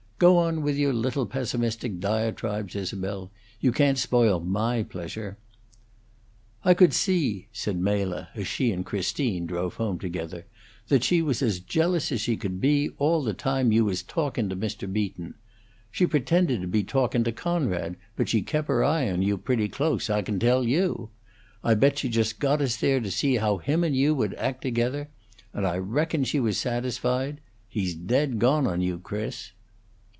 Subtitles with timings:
[0.21, 5.39] Go on with your little pessimistic diatribes, Isabel; you can't spoil my pleasure."
[6.63, 10.45] "I could see," said Mela, as she and Christine drove home together,
[10.89, 14.47] "that she was as jealous as she could be, all the time you was talkun'
[14.49, 14.87] to Mr.
[14.93, 15.33] Beaton.
[15.89, 19.67] She pretended to be talkun' to Conrad, but she kep' her eye on you pretty
[19.69, 21.09] close, I can tell you.
[21.63, 24.61] I bet she just got us there to see how him and you would act
[24.61, 25.09] together.
[25.51, 27.41] And I reckon she was satisfied.
[27.67, 29.53] He's dead gone on you, Chris."